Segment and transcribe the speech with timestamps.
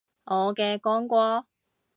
[0.25, 1.45] 我嘅光哥